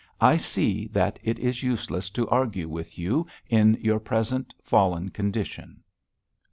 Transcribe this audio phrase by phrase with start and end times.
[0.19, 5.83] 'I see that it is useless to argue with you in your present fallen condition.'